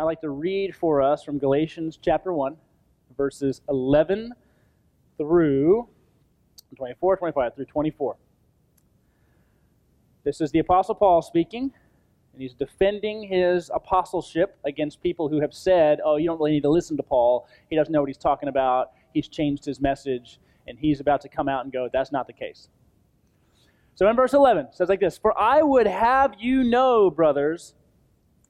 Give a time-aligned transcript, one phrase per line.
[0.00, 2.56] I'd like to read for us from Galatians chapter 1,
[3.18, 4.32] verses 11
[5.18, 5.90] through
[6.74, 8.16] 24, 25 through 24.
[10.24, 11.70] This is the Apostle Paul speaking,
[12.32, 16.62] and he's defending his apostleship against people who have said, Oh, you don't really need
[16.62, 17.46] to listen to Paul.
[17.68, 18.92] He doesn't know what he's talking about.
[19.12, 22.32] He's changed his message, and he's about to come out and go, That's not the
[22.32, 22.70] case.
[23.96, 27.74] So in verse 11, it says like this For I would have you know, brothers,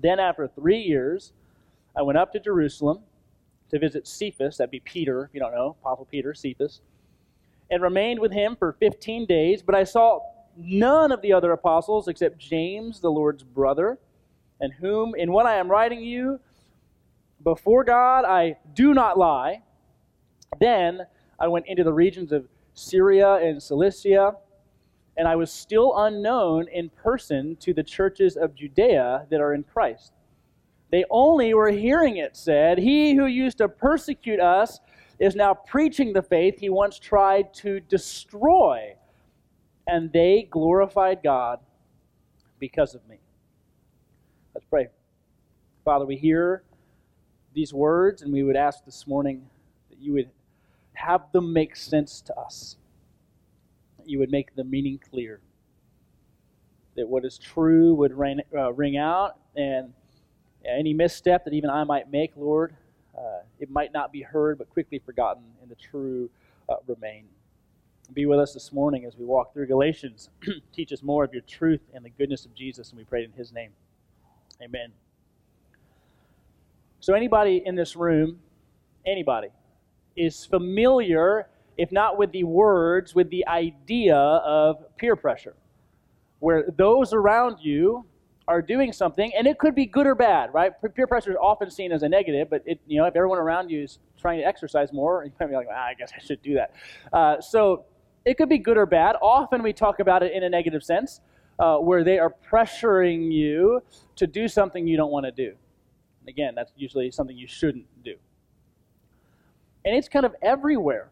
[0.00, 1.32] Then, after three years,
[1.96, 3.00] I went up to Jerusalem
[3.70, 6.80] to visit Cephas, that'd be Peter, if you don't know, Apostle Peter, Cephas,
[7.70, 9.62] and remained with him for 15 days.
[9.62, 10.20] But I saw
[10.56, 13.98] none of the other apostles except James, the Lord's brother,
[14.60, 16.40] and whom, in what I am writing you,
[17.42, 19.62] before God I do not lie.
[20.58, 21.02] Then
[21.38, 24.34] I went into the regions of Syria and Cilicia,
[25.18, 29.64] and I was still unknown in person to the churches of Judea that are in
[29.64, 30.12] Christ.
[30.90, 34.78] They only were hearing it said, He who used to persecute us
[35.18, 38.94] is now preaching the faith he once tried to destroy.
[39.88, 41.58] And they glorified God
[42.60, 43.18] because of me.
[44.54, 44.88] Let's pray.
[45.84, 46.62] Father, we hear
[47.54, 49.46] these words, and we would ask this morning
[49.90, 50.30] that you would
[50.92, 52.76] have them make sense to us,
[54.08, 55.40] you would make the meaning clear,
[56.96, 59.92] that what is true would ring, uh, ring out, and
[60.64, 62.74] any misstep that even I might make, Lord,
[63.16, 66.30] uh, it might not be heard but quickly forgotten, and the true
[66.68, 67.24] uh, remain.
[68.12, 70.30] Be with us this morning as we walk through Galatians.
[70.72, 73.32] Teach us more of your truth and the goodness of Jesus, and we pray in
[73.32, 73.70] his name.
[74.62, 74.92] Amen.
[77.00, 78.40] So, anybody in this room,
[79.06, 79.48] anybody,
[80.16, 81.48] is familiar,
[81.78, 85.54] if not with the words, with the idea of peer pressure,
[86.40, 88.04] where those around you
[88.48, 90.72] are doing something, and it could be good or bad, right?
[90.94, 93.70] Peer pressure is often seen as a negative, but it, you know, if everyone around
[93.70, 96.42] you is trying to exercise more, you might be like, ah, I guess I should
[96.42, 96.74] do that.
[97.12, 97.84] Uh, so
[98.24, 99.16] it could be good or bad.
[99.22, 101.20] Often we talk about it in a negative sense,
[101.58, 103.82] uh, where they are pressuring you
[104.16, 105.54] to do something you don't want to do.
[106.26, 108.14] Again, that's usually something you shouldn't do.
[109.84, 111.08] And it's kind of everywhere.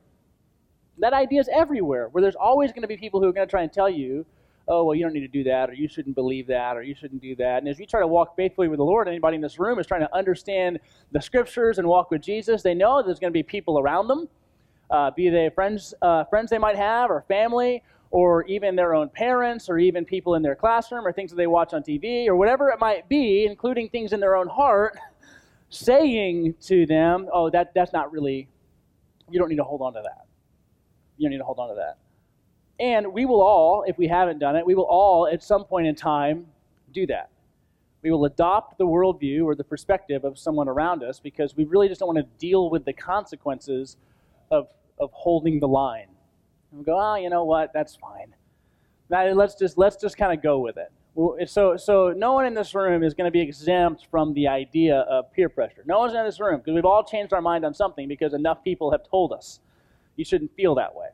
[0.99, 3.51] That idea is everywhere, where there's always going to be people who are going to
[3.51, 4.25] try and tell you
[4.69, 6.95] oh, well, you don't need to do that, or you shouldn't believe that, or you
[6.95, 7.59] shouldn't do that.
[7.59, 9.87] And as you try to walk faithfully with the Lord, anybody in this room is
[9.87, 10.81] trying to understand
[11.13, 14.29] the scriptures and walk with Jesus, they know there's going to be people around them,
[14.91, 19.09] uh, be they friends, uh, friends they might have, or family, or even their own
[19.09, 22.35] parents, or even people in their classroom, or things that they watch on TV, or
[22.35, 24.99] whatever it might be, including things in their own heart,
[25.71, 28.49] saying to them, oh, that, that's not really,
[29.31, 30.27] you don't need to hold on to that.
[31.19, 31.99] You need to hold on to that.
[32.79, 35.87] And we will all, if we haven't done it, we will all at some point
[35.87, 36.47] in time
[36.93, 37.31] do that.
[38.03, 41.89] We will adopt the worldview or the perspective of someone around us because we really
[41.89, 43.97] just don't want to deal with the consequences
[44.51, 44.69] of,
[44.99, 46.09] of holding the line.
[46.71, 47.73] And we go, oh, you know what?
[47.73, 48.35] That's fine.
[49.09, 51.49] Now, let's just let's just kind of go with it.
[51.49, 54.99] So, so no one in this room is going to be exempt from the idea
[54.99, 55.83] of peer pressure.
[55.87, 58.63] No one's in this room because we've all changed our mind on something because enough
[58.63, 59.61] people have told us
[60.17, 61.09] you shouldn't feel that way.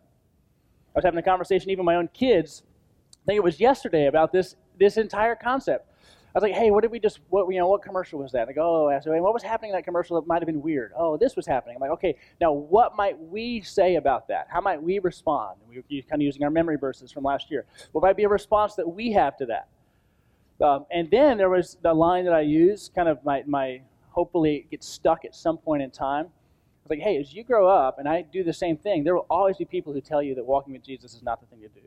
[0.95, 2.63] I was having a conversation even my own kids.
[3.11, 5.89] I think it was yesterday about this this entire concept.
[6.35, 7.21] I was like, "Hey, what did we just?
[7.29, 7.69] What you know?
[7.69, 10.21] What commercial was that?" They go, "Oh, I said, what was happening in that commercial
[10.21, 10.93] that might have been weird?
[10.97, 14.47] Oh, this was happening." I'm like, "Okay, now what might we say about that?
[14.49, 17.67] How might we respond?" we were kind of using our memory verses from last year.
[17.93, 19.69] What might be a response that we have to that?
[20.61, 24.57] Um, and then there was the line that I used, kind of my my hopefully
[24.57, 26.29] it gets stuck at some point in time
[26.83, 29.27] it's like, hey, as you grow up, and I do the same thing, there will
[29.31, 31.69] always be people who tell you that walking with Jesus is not the thing to
[31.69, 31.87] do.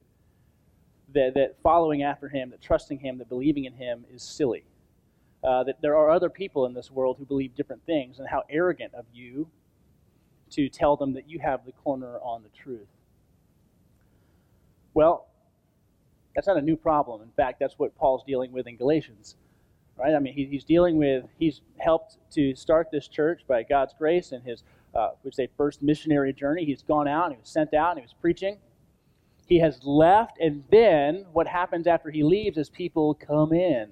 [1.14, 4.64] That, that following after him, that trusting him, that believing in him is silly.
[5.46, 8.44] uh, that there are other people in this world who believe different things, and how
[8.50, 9.48] arrogant of you
[10.50, 12.88] to tell them that you have the corner on the truth.
[14.94, 15.28] Well,
[16.34, 17.22] that's not a new problem.
[17.22, 19.36] In fact, that's what Paul's dealing with in Galatians.
[19.98, 20.14] Right?
[20.14, 24.32] I mean, he, he's dealing with, he's helped to start this church by God's grace
[24.32, 24.64] and his,
[24.96, 26.66] uh, we say, first missionary journey.
[26.66, 28.58] He's gone out, and he was sent out, and he was preaching.
[29.48, 33.90] He has left, and then what happens after he leaves is people come in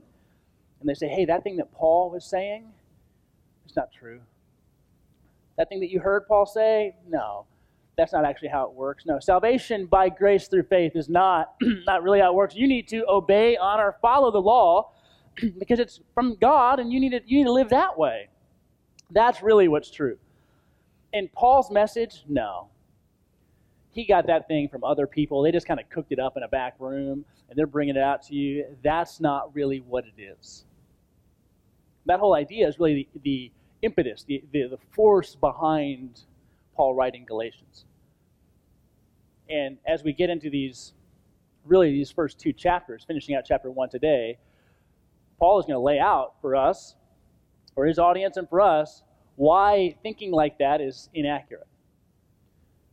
[0.84, 2.66] and they say, hey, that thing that Paul was saying,
[3.66, 4.20] it's not true.
[5.58, 7.46] That thing that you heard Paul say, no,
[7.98, 9.06] that's not actually how it works.
[9.06, 12.54] No, salvation by grace through faith is not, not really how it works.
[12.54, 14.92] You need to obey, honor, follow the law
[15.58, 18.28] because it's from God and you need, to, you need to live that way.
[19.10, 20.18] That's really what's true.
[21.13, 22.69] In Paul's message, no.
[23.92, 25.44] He got that thing from other people.
[25.44, 28.01] They just kind of cooked it up in a back room and they're bringing it
[28.01, 28.65] out to you.
[28.83, 30.65] That's not really what it is.
[32.07, 33.51] That whole idea is really the, the
[33.83, 36.21] impetus, the, the, the force behind
[36.75, 37.86] Paul writing Galatians.
[39.48, 40.94] And as we get into these,
[41.63, 44.39] really these first two chapters, finishing out chapter one today,
[45.38, 46.95] Paul is going to lay out for us,
[47.75, 49.04] for his audience and for us,
[49.35, 51.68] why thinking like that is inaccurate.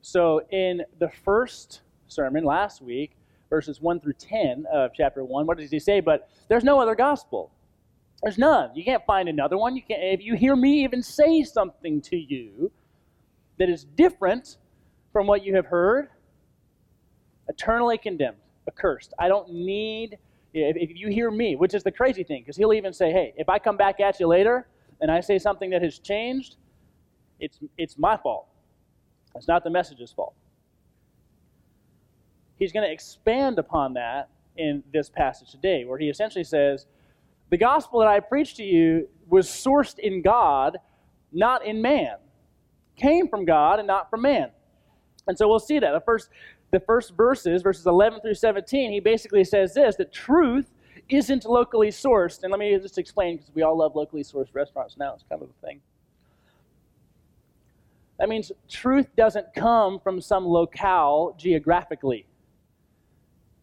[0.02, 3.12] So, in the first sermon last week,
[3.50, 6.00] verses 1 through 10 of chapter 1, what does he say?
[6.00, 7.50] But there's no other gospel.
[8.22, 8.70] There's none.
[8.75, 9.76] You can't find another one.
[9.76, 12.70] You can't, if you hear me even say something to you
[13.58, 14.56] that is different
[15.12, 16.08] from what you have heard,
[17.48, 18.38] eternally condemned,
[18.69, 19.12] accursed.
[19.19, 20.19] I don't need,
[20.54, 23.34] if, if you hear me, which is the crazy thing, because he'll even say, hey,
[23.37, 24.66] if I come back at you later
[25.00, 26.56] and I say something that has changed,
[27.38, 28.47] it's, it's my fault.
[29.35, 30.35] It's not the message's fault.
[32.58, 36.87] He's going to expand upon that in this passage today, where he essentially says,
[37.50, 40.79] the gospel that I preached to you was sourced in God,
[41.32, 42.17] not in man.
[42.97, 44.50] Came from God and not from man.
[45.26, 45.93] And so we'll see that.
[45.93, 46.29] The first,
[46.70, 50.70] the first verses, verses 11 through 17, he basically says this that truth
[51.11, 52.43] isn't locally sourced.
[52.43, 55.15] And let me just explain because we all love locally sourced restaurants now.
[55.15, 55.81] It's kind of a thing.
[58.19, 62.27] That means truth doesn't come from some locale geographically.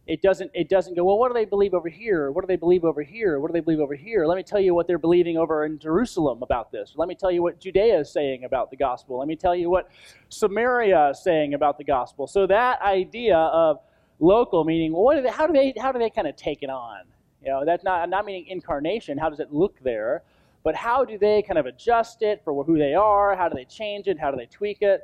[0.08, 2.32] It doesn't, it doesn't go, well, what do they believe over here?
[2.32, 3.40] What do they believe over here?
[3.40, 4.26] What do they believe over here?
[4.26, 6.94] Let me tell you what they're believing over in Jerusalem about this.
[6.96, 9.20] Let me tell you what Judea is saying about the gospel.
[9.20, 9.92] Let me tell you what
[10.30, 12.26] Samaria is saying about the gospel.
[12.26, 13.80] So that idea of
[14.20, 16.64] local meaning, well, what do they, how do they, how do they kind of take
[16.64, 17.02] it on?
[17.48, 19.18] You know, that's not, not meaning incarnation.
[19.18, 20.24] How does it look there?
[20.66, 23.38] But how do they kind of adjust it for who they are?
[23.38, 24.20] How do they change it?
[24.20, 25.00] How do they tweak it?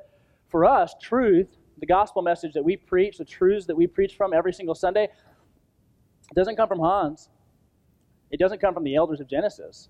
[0.50, 1.48] For us, truth
[1.80, 5.07] the gospel message that we preach, the truths that we preach from every single Sunday,
[6.36, 7.30] doesn't come from Hans.
[8.30, 9.88] It doesn't come from the elders of Genesis.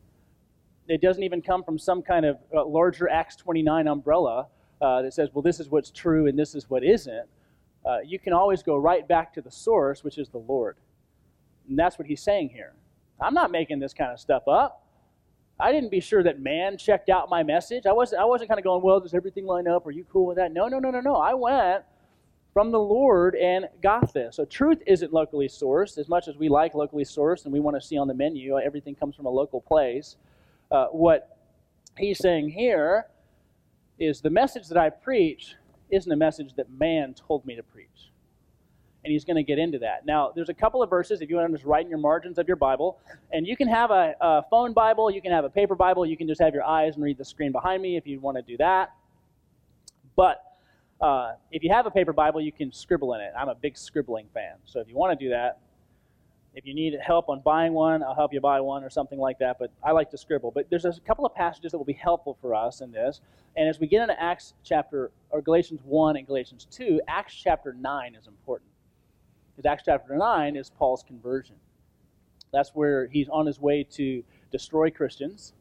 [0.87, 4.47] It doesn't even come from some kind of uh, larger Acts 29 umbrella
[4.79, 7.27] uh, that says, well, this is what's true and this is what isn't.
[7.83, 10.77] Uh, you can always go right back to the source, which is the Lord.
[11.67, 12.73] And that's what he's saying here.
[13.19, 14.85] I'm not making this kind of stuff up.
[15.59, 17.85] I didn't be sure that man checked out my message.
[17.85, 19.85] I wasn't, I wasn't kind of going, well, does everything line up?
[19.85, 20.51] Are you cool with that?
[20.51, 21.15] No, no, no, no, no.
[21.15, 21.83] I went
[22.53, 24.35] from the Lord and got this.
[24.35, 27.75] So truth isn't locally sourced as much as we like locally sourced and we want
[27.77, 30.17] to see on the menu everything comes from a local place.
[30.71, 31.37] Uh, what
[31.97, 33.05] he's saying here
[33.99, 35.55] is the message that I preach
[35.89, 38.11] isn't a message that man told me to preach
[39.03, 40.05] and he's going to get into that.
[40.05, 42.37] Now, there's a couple of verses, if you want to just write in your margins
[42.37, 42.99] of your Bible,
[43.31, 46.15] and you can have a, a, phone Bible, you can have a paper Bible, you
[46.15, 48.43] can just have your eyes and read the screen behind me if you want to
[48.43, 48.93] do that.
[50.15, 50.41] But
[51.01, 53.33] uh, if you have a paper Bible, you can scribble in it.
[53.37, 55.59] I'm a big scribbling fan, so if you want to do that,
[56.55, 59.39] if you need help on buying one, I'll help you buy one or something like
[59.39, 59.57] that.
[59.59, 60.51] But I like to scribble.
[60.51, 63.21] But there's a couple of passages that will be helpful for us in this.
[63.57, 67.73] And as we get into Acts chapter, or Galatians 1 and Galatians 2, Acts chapter
[67.73, 68.69] 9 is important.
[69.63, 71.55] Because Acts chapter 9 is Paul's conversion.
[72.51, 75.53] That's where he's on his way to destroy Christians,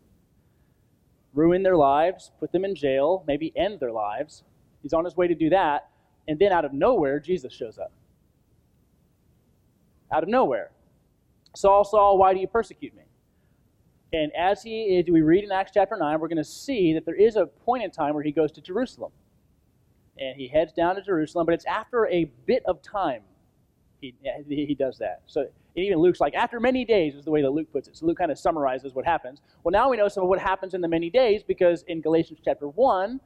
[1.33, 4.43] ruin their lives, put them in jail, maybe end their lives.
[4.83, 5.89] He's on his way to do that.
[6.27, 7.93] And then out of nowhere, Jesus shows up.
[10.13, 10.73] Out of nowhere.
[11.55, 13.05] Saul, Saul, why do you persecute me?
[14.13, 17.07] And as he, as we read in Acts chapter 9, we're going to see that
[17.07, 19.13] there is a point in time where he goes to Jerusalem.
[20.19, 23.23] And he heads down to Jerusalem, but it's after a bit of time
[24.03, 25.23] he, he does that.
[25.27, 27.97] So even Luke's like, after many days is the way that Luke puts it.
[27.97, 29.41] So Luke kind of summarizes what happens.
[29.65, 32.41] Well, now we know some of what happens in the many days because in Galatians
[32.45, 33.21] chapter 1,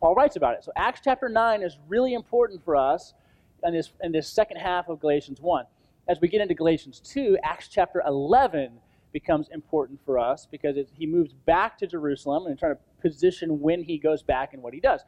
[0.00, 0.64] Paul writes about it.
[0.64, 3.14] So Acts chapter 9 is really important for us
[3.62, 5.64] in this, in this second half of Galatians 1.
[6.08, 8.72] As we get into Galatians 2, Acts chapter 11
[9.12, 13.82] becomes important for us because he moves back to Jerusalem and trying to position when
[13.82, 15.02] he goes back and what he does.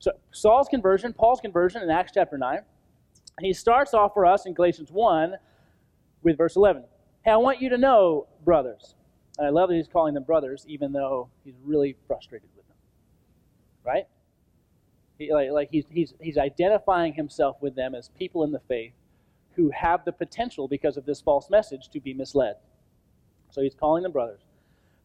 [0.00, 2.60] So Saul's conversion, Paul's conversion in Acts chapter 9.
[3.40, 5.34] He starts off for us in Galatians 1
[6.22, 6.84] with verse 11.
[7.24, 8.94] Hey, I want you to know, brothers.
[9.38, 12.76] And I love that he's calling them brothers, even though he's really frustrated with them.
[13.84, 14.04] Right?
[15.18, 18.92] He, like, like he's, he's, he's identifying himself with them as people in the faith
[19.52, 22.56] who have the potential, because of this false message, to be misled.
[23.50, 24.42] So he's calling them brothers.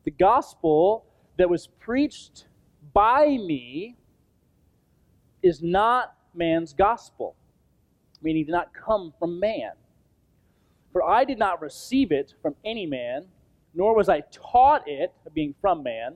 [0.03, 1.05] The gospel
[1.37, 2.45] that was preached
[2.93, 3.97] by me
[5.41, 7.35] is not man's gospel,
[8.25, 9.71] meaning did not come from man.
[10.91, 13.27] For I did not receive it from any man,
[13.75, 16.15] nor was I taught it, being from man,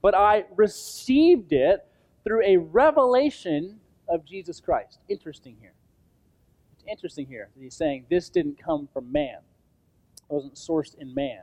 [0.00, 1.84] but I received it
[2.22, 4.98] through a revelation of Jesus Christ.
[5.08, 5.72] Interesting here.
[6.74, 11.42] It's interesting here he's saying this didn't come from man, it wasn't sourced in man.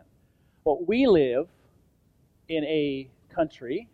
[0.64, 1.48] But we live
[2.48, 3.90] in a country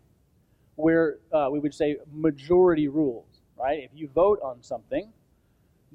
[0.76, 3.26] where uh, we would say majority rules,
[3.58, 3.80] right?
[3.80, 5.12] If you vote on something,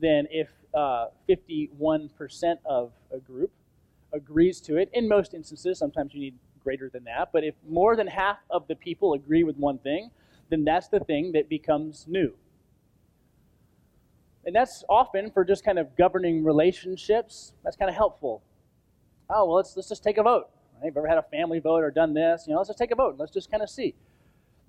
[0.01, 3.51] then if uh, 51% of a group
[4.13, 7.97] agrees to it, in most instances, sometimes you need greater than that, but if more
[7.97, 10.11] than half of the people agree with one thing,
[10.51, 12.33] then that's the thing that becomes new.
[14.45, 18.43] And that's often for just kind of governing relationships, that's kind of helpful.
[19.29, 20.49] Oh, well, let's, let's just take a vote.
[20.77, 20.87] Right?
[20.87, 22.45] Have ever had a family vote or done this?
[22.47, 23.11] You know, let's just take a vote.
[23.11, 23.95] And let's just kind of see.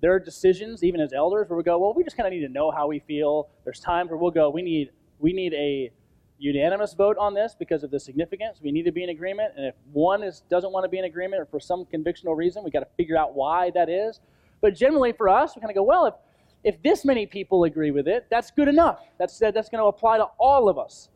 [0.02, 2.46] There are decisions, even as elders, where we go, well, we just kind of need
[2.46, 3.48] to know how we feel.
[3.64, 5.90] There's times where we'll go, we need we need a
[6.38, 8.60] unanimous vote on this because of the significance.
[8.62, 9.52] We need to be in agreement.
[9.56, 12.64] And if one is doesn't want to be in agreement or for some convictional reason,
[12.64, 14.20] we got to figure out why that is.
[14.60, 16.14] But generally for us, we kind of go, well, if
[16.62, 19.00] if this many people agree with it, that's good enough.
[19.18, 21.08] That's that's going to apply to all of us.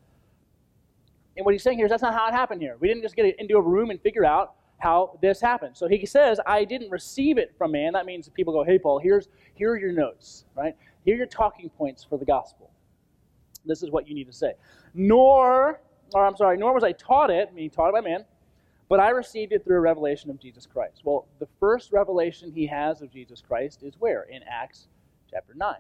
[1.37, 2.77] And what he's saying here is that's not how it happened here.
[2.79, 5.77] We didn't just get into a room and figure out how this happened.
[5.77, 7.93] So he says, I didn't receive it from man.
[7.95, 10.77] That means people go, hey, Paul, here's, here are your notes, right?
[11.05, 12.71] Here are your talking points for the gospel.
[13.65, 14.53] This is what you need to say.
[14.95, 15.81] Nor,
[16.13, 18.25] or I'm sorry, nor was I taught it, meaning taught it by man,
[18.89, 21.01] but I received it through a revelation of Jesus Christ.
[21.05, 24.23] Well, the first revelation he has of Jesus Christ is where?
[24.25, 24.89] In Acts
[25.31, 25.75] chapter 9.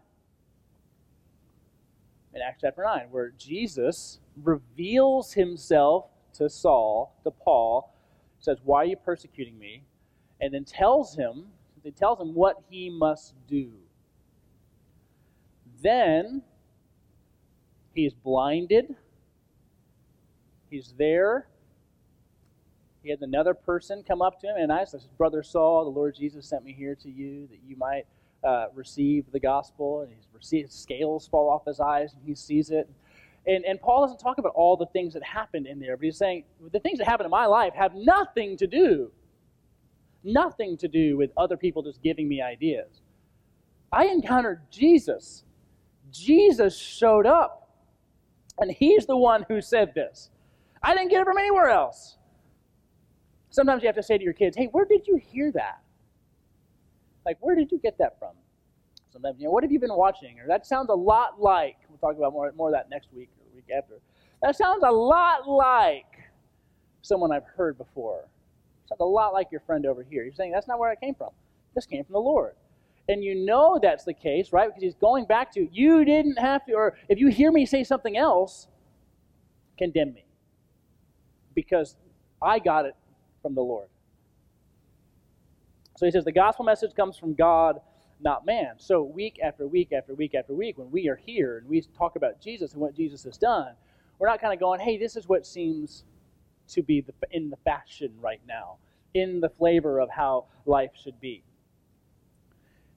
[2.34, 7.94] In Acts chapter 9, where Jesus reveals himself to Saul, to Paul,
[8.40, 9.84] says, Why are you persecuting me?
[10.40, 11.46] And then tells him,
[11.82, 13.70] he tells him what he must do.
[15.82, 16.42] Then
[17.94, 18.94] he is blinded.
[20.70, 21.46] He's there.
[23.02, 26.16] He had another person come up to him and I says, Brother Saul, the Lord
[26.16, 28.06] Jesus sent me here to you that you might
[28.42, 30.00] uh, receive the gospel.
[30.00, 32.88] And he's received scales fall off his eyes and he sees it.
[33.46, 36.16] And, and Paul doesn't talk about all the things that happened in there, but he's
[36.16, 39.10] saying the things that happened in my life have nothing to do,
[40.22, 43.02] nothing to do with other people just giving me ideas.
[43.92, 45.44] I encountered Jesus.
[46.10, 47.63] Jesus showed up,
[48.58, 50.30] and he's the one who said this.
[50.82, 52.18] I didn't get it from anywhere else.
[53.50, 55.80] Sometimes you have to say to your kids, hey, where did you hear that?
[57.24, 58.32] Like, where did you get that from?
[59.10, 60.40] Sometimes, you know, what have you been watching?
[60.40, 63.30] Or that sounds a lot like, we'll talk about more, more of that next week
[63.38, 64.00] or week after.
[64.42, 66.04] That sounds a lot like
[67.02, 68.28] someone I've heard before.
[68.88, 70.24] Sounds a lot like your friend over here.
[70.24, 71.30] You're saying, that's not where I came from.
[71.74, 72.54] This came from the Lord.
[73.08, 74.68] And you know that's the case, right?
[74.68, 77.84] Because he's going back to, you didn't have to, or if you hear me say
[77.84, 78.66] something else,
[79.76, 80.24] condemn me.
[81.54, 81.96] Because
[82.40, 82.96] I got it
[83.42, 83.88] from the Lord.
[85.96, 87.80] So he says, the gospel message comes from God
[88.20, 88.74] not man.
[88.78, 92.16] So week after week after week after week, when we are here and we talk
[92.16, 93.74] about Jesus and what Jesus has done,
[94.18, 96.04] we're not kind of going, hey, this is what seems
[96.68, 98.78] to be the, in the fashion right now,
[99.12, 101.42] in the flavor of how life should be.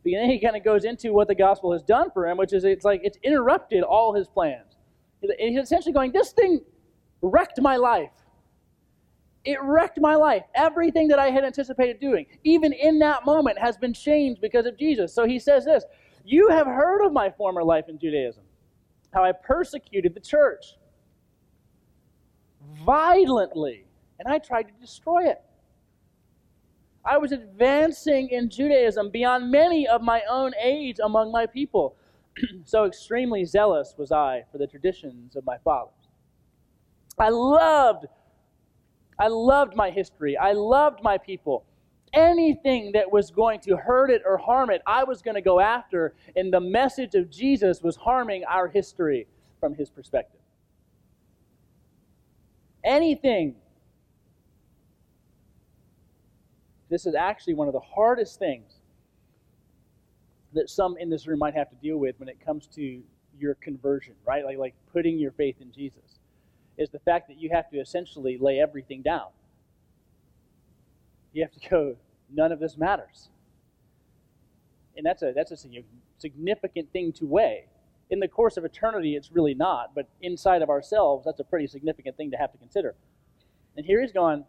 [0.07, 2.53] But then he kind of goes into what the gospel has done for him, which
[2.53, 4.77] is it's like it's interrupted all his plans.
[5.37, 6.61] He's essentially going, this thing
[7.21, 8.11] wrecked my life.
[9.43, 10.43] It wrecked my life.
[10.55, 14.77] Everything that I had anticipated doing, even in that moment, has been changed because of
[14.77, 15.13] Jesus.
[15.13, 15.83] So he says this
[16.23, 18.43] You have heard of my former life in Judaism,
[19.13, 20.75] how I persecuted the church
[22.85, 23.85] violently,
[24.19, 25.41] and I tried to destroy it.
[27.07, 31.95] I was advancing in Judaism beyond many of my own age among my people.
[32.65, 35.93] so extremely zealous was I for the traditions of my fathers.
[37.17, 38.05] I loved
[39.19, 40.37] I loved my history.
[40.37, 41.65] I loved my people.
[42.13, 45.59] Anything that was going to hurt it or harm it, I was going to go
[45.59, 46.13] after.
[46.35, 49.27] And the message of Jesus was harming our history
[49.59, 50.39] from his perspective.
[52.83, 53.55] Anything
[56.89, 58.79] this is actually one of the hardest things
[60.53, 63.01] that some in this room might have to deal with when it comes to
[63.37, 64.45] your conversion, right?
[64.45, 66.19] Like, like putting your faith in Jesus,
[66.77, 69.27] is the fact that you have to essentially lay everything down.
[71.33, 71.95] You have to go,
[72.33, 73.29] none of this matters.
[74.95, 75.57] And that's a, that's a
[76.17, 77.65] significant thing to weigh.
[78.09, 81.67] In the course of eternity, it's really not, but inside of ourselves, that's a pretty
[81.67, 82.95] significant thing to have to consider.
[83.75, 84.45] And here he's going,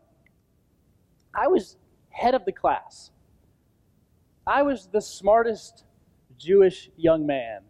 [1.35, 1.77] I was
[2.19, 3.11] head of the class.
[4.47, 5.85] I was the smartest
[6.37, 7.63] Jewish young man,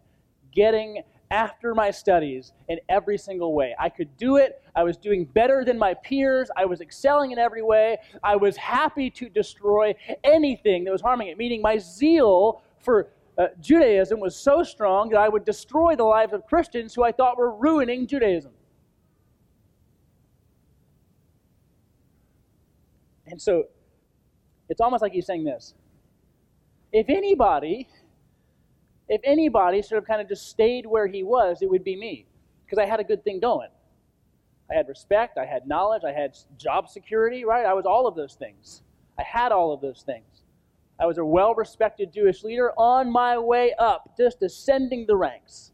[0.51, 3.75] getting after my studies in every single way.
[3.79, 4.63] I could do it.
[4.75, 6.49] I was doing better than my peers.
[6.57, 7.97] I was excelling in every way.
[8.23, 13.47] I was happy to destroy anything that was harming it, meaning my zeal for uh,
[13.59, 17.37] Judaism was so strong that I would destroy the lives of Christians who I thought
[17.37, 18.51] were ruining Judaism.
[23.27, 23.65] And so
[24.69, 25.73] it's almost like he's saying this.
[26.91, 27.87] If anybody
[29.09, 32.27] if anybody sort of kind of just stayed where he was, it would be me
[32.63, 33.69] because I had a good thing going.
[34.71, 37.65] I had respect, I had knowledge, I had job security, right?
[37.65, 38.83] I was all of those things.
[39.17, 40.43] I had all of those things.
[40.99, 45.71] I was a well respected Jewish leader on my way up, just ascending the ranks.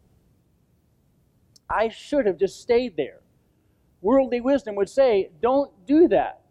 [1.70, 3.20] I should have just stayed there.
[4.02, 6.42] Worldly wisdom would say, don't do that.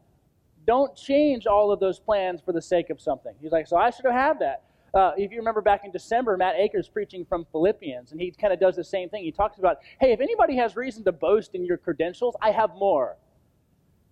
[0.66, 3.34] Don't change all of those plans for the sake of something.
[3.40, 4.62] He's like, so I should have had that.
[4.94, 8.52] Uh, if you remember back in December, Matt Akers preaching from Philippians, and he kind
[8.52, 9.24] of does the same thing.
[9.24, 12.70] He talks about, hey, if anybody has reason to boast in your credentials, I have
[12.76, 13.16] more,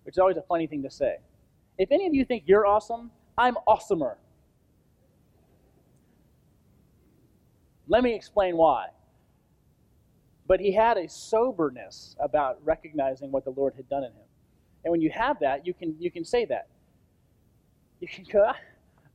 [0.03, 1.17] which is always a funny thing to say.
[1.77, 4.15] If any of you think you're awesome, I'm awesomer.
[7.87, 8.87] Let me explain why.
[10.47, 14.22] But he had a soberness about recognizing what the Lord had done in him.
[14.83, 16.67] And when you have that, you can, you can say that.
[17.99, 18.51] You can go,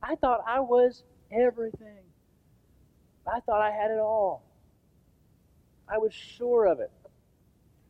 [0.01, 2.03] I thought I was everything.
[3.27, 4.43] I thought I had it all.
[5.87, 6.91] I was sure of it.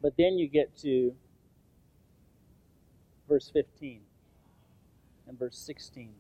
[0.02, 1.14] But then you get to
[3.28, 4.02] verse 15
[5.28, 6.14] and verse 16.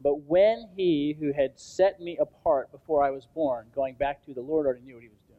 [0.00, 4.34] But when he who had set me apart before I was born, going back to
[4.34, 5.38] the Lord already knew what he was doing.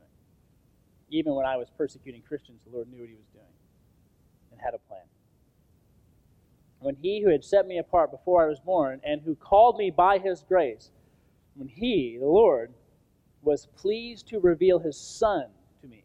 [1.10, 3.29] Even when I was persecuting Christians, the Lord knew what he was doing
[4.60, 5.02] had a plan
[6.80, 9.90] when he who had set me apart before I was born, and who called me
[9.92, 10.92] by his grace,
[11.56, 12.72] when he, the Lord,
[13.42, 15.46] was pleased to reveal his Son
[15.82, 16.04] to me.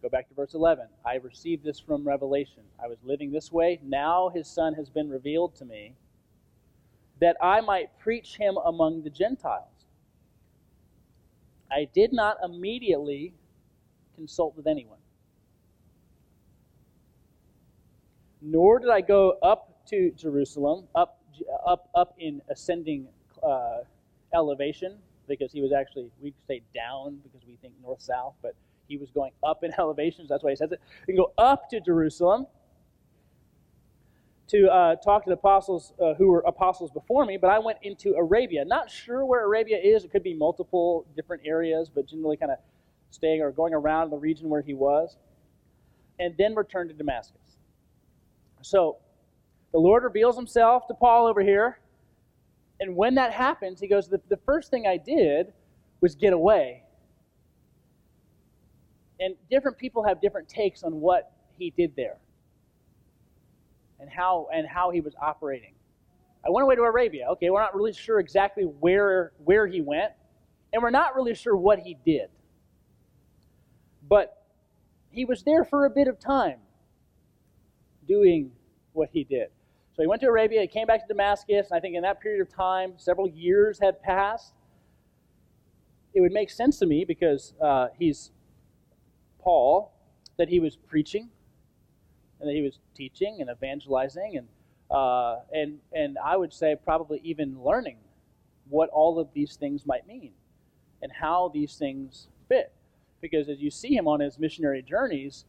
[0.00, 0.86] Go back to verse 11.
[1.04, 2.62] I received this from Revelation.
[2.82, 3.80] I was living this way.
[3.82, 5.94] Now his Son has been revealed to me,
[7.20, 9.68] that I might preach him among the Gentiles.
[11.70, 13.34] I did not immediately
[14.16, 14.98] consult with anyone
[18.42, 21.20] nor did I go up to Jerusalem, up,
[21.66, 23.06] up, up in ascending
[23.42, 23.78] uh,
[24.34, 28.54] elevation, because he was actually, we say down because we think north south, but
[28.88, 30.28] he was going up in elevations.
[30.28, 30.80] That's why he says it.
[31.06, 32.46] You can go up to Jerusalem
[34.48, 37.78] to uh, talk to the apostles uh, who were apostles before me, but I went
[37.82, 38.64] into Arabia.
[38.64, 40.04] Not sure where Arabia is.
[40.04, 42.58] It could be multiple different areas, but generally kind of
[43.10, 45.16] staying or going around the region where he was.
[46.18, 47.56] And then returned to Damascus.
[48.62, 48.98] So
[49.72, 51.78] the Lord reveals himself to Paul over here.
[52.80, 55.52] And when that happens, he goes, The, the first thing I did
[56.00, 56.82] was get away.
[59.20, 62.16] And different people have different takes on what he did there
[64.00, 65.74] and how, and how he was operating.
[66.44, 67.28] I went away to Arabia.
[67.32, 70.12] Okay, we're not really sure exactly where, where he went,
[70.72, 72.28] and we're not really sure what he did.
[74.08, 74.44] But
[75.10, 76.58] he was there for a bit of time
[78.06, 78.52] doing
[78.92, 79.48] what he did.
[79.94, 82.20] So he went to Arabia, he came back to Damascus, and I think in that
[82.20, 84.54] period of time, several years had passed.
[86.14, 88.30] It would make sense to me because uh, he's
[89.38, 89.92] Paul,
[90.38, 91.28] that he was preaching,
[92.40, 94.48] and that he was teaching and evangelizing, and
[94.90, 97.98] uh, and and I would say probably even learning
[98.68, 100.32] what all of these things might mean,
[101.02, 102.72] and how these things fit.
[103.20, 105.44] Because as you see him on his missionary journeys,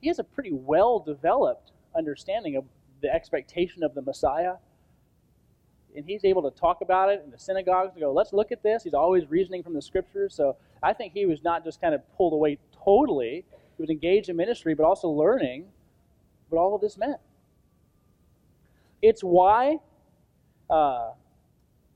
[0.00, 2.64] he has a pretty well developed understanding of
[3.02, 4.54] the expectation of the Messiah.
[5.96, 8.62] And he's able to talk about it in the synagogues and go, let's look at
[8.62, 8.82] this.
[8.82, 10.34] He's always reasoning from the scriptures.
[10.34, 13.44] So I think he was not just kind of pulled away totally,
[13.76, 15.66] he was engaged in ministry, but also learning
[16.48, 17.20] what all of this meant.
[19.02, 19.78] It's why,
[20.70, 21.12] uh,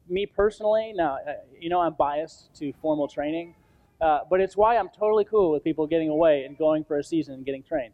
[0.08, 3.54] me personally, now, uh, you know, I'm biased to formal training,
[4.00, 7.04] uh, but it's why I'm totally cool with people getting away and going for a
[7.04, 7.92] season and getting trained.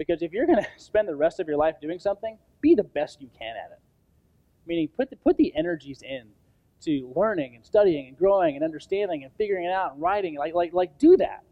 [0.00, 2.82] Because if you're going to spend the rest of your life doing something, be the
[2.82, 3.80] best you can at it.
[4.66, 6.28] Meaning, put the, put the energies in
[6.84, 10.38] to learning and studying and growing and understanding and figuring it out and writing.
[10.38, 11.44] Like, like, like do that.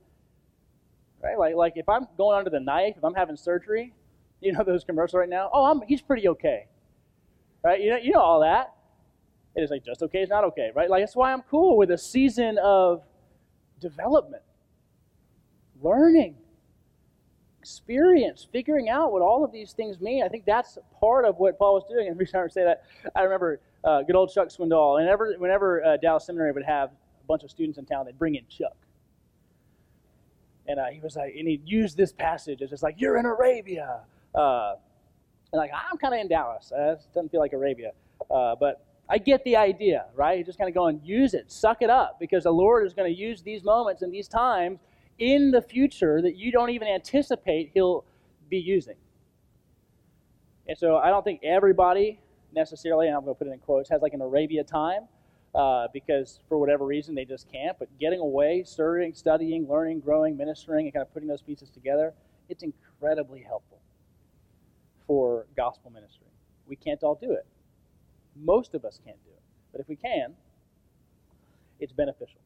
[1.23, 1.39] Right?
[1.39, 3.93] Like, like if I'm going under the knife, if I'm having surgery,
[4.41, 5.51] you know those commercials right now?
[5.53, 6.69] Oh, I'm, he's pretty okay.
[7.63, 7.83] Right?
[7.83, 8.73] You know, you know all that.
[9.57, 10.89] It is like just okay is not okay, right?
[10.89, 13.03] Like that's why I'm cool with a season of
[13.79, 14.45] development,
[15.83, 16.37] learning,
[17.69, 20.23] experience, figuring out what all of these things mean.
[20.23, 22.09] I think that's part of what Paul was doing.
[22.09, 24.97] The reason I say that, I remember uh, good old Chuck Swindoll.
[24.97, 28.19] And whenever, whenever uh, Dallas Seminary would have a bunch of students in town, they'd
[28.19, 28.77] bring in Chuck.
[30.67, 33.27] And uh, he was like, and he'd use this passage as just like, you're in
[33.27, 34.01] Arabia.
[34.35, 34.75] Uh,
[35.53, 36.73] and like, I'm kind of in Dallas.
[36.73, 37.93] Uh, it doesn't feel like Arabia.
[38.31, 40.39] Uh, but I get the idea, right?
[40.39, 43.13] You're just kind of going, use it, suck it up, because the Lord is going
[43.13, 44.79] to use these moments and these times
[45.19, 48.05] in the future that you don't even anticipate He'll
[48.49, 48.97] be using.
[50.67, 52.21] And so I don't think everybody
[52.53, 55.03] necessarily, and I'm going to put it in quotes, has like an Arabia time.
[55.55, 57.77] Uh, because for whatever reason they just can't.
[57.79, 62.13] But getting away, studying, studying, learning, growing, ministering, and kind of putting those pieces together,
[62.51, 63.81] it's incredibly helpful
[65.07, 66.27] for gospel ministry.
[66.67, 67.47] We can't all do it.
[68.37, 69.43] Most of us can't do it.
[69.73, 70.35] But if we can,
[71.81, 72.41] it's beneficial.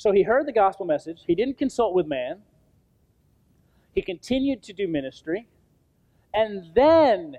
[0.00, 1.24] So he heard the gospel message.
[1.26, 2.38] He didn't consult with man.
[3.94, 5.46] He continued to do ministry.
[6.32, 7.36] And then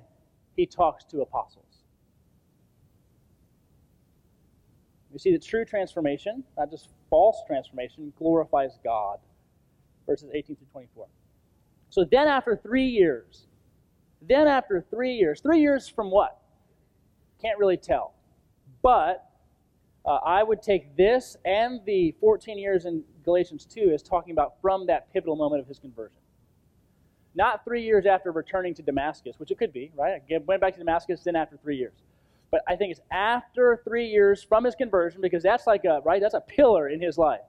[0.56, 1.65] he talks to apostles.
[5.12, 9.17] You see that true transformation, not just false transformation, glorifies God.
[10.06, 11.08] Verses 18 through 24.
[11.89, 13.47] So then, after three years,
[14.21, 16.39] then after three years, three years from what?
[17.41, 18.13] Can't really tell.
[18.84, 19.31] But
[20.06, 24.54] uh, I would take this and the 14 years in Galatians 2 as talking about
[24.62, 26.18] from that pivotal moment of his conversion.
[27.36, 30.22] Not three years after returning to Damascus, which it could be, right?
[30.30, 31.94] I went back to Damascus, then after three years.
[32.50, 36.22] But I think it's after three years from his conversion because that's like a, right?
[36.22, 37.40] That's a pillar in his life.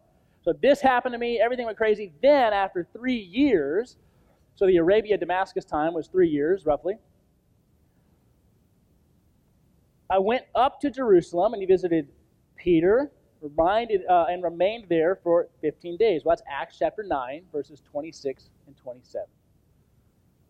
[0.45, 2.13] So this happened to me, everything went crazy.
[2.23, 3.97] Then after three years,
[4.55, 6.99] so the Arabia Damascus time was three years roughly.
[10.11, 12.09] I went up to Jerusalem and he visited
[12.63, 16.23] Peter, reminded uh, and remained there for 15 days.
[16.25, 19.27] Well, that's Acts chapter 9, verses 26 and 27.